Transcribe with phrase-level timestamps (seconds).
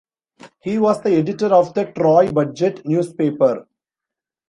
[0.63, 3.67] He was the editor of the "Troy Budget" newspaper.